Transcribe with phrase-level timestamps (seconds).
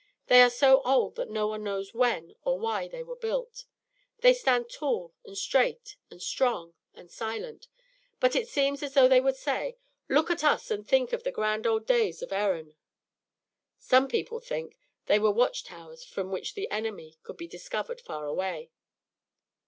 [0.29, 3.65] They are so old that no one knows when or why they were built.
[4.21, 7.67] They stand tall and straight and strong and silent.
[8.19, 9.77] But it seems as though they would say,
[10.09, 12.73] "Look at us and think of the grand old days of Erin!"
[13.77, 14.75] Some people think
[15.05, 18.71] they were watch towers from which the enemy could be discovered far away.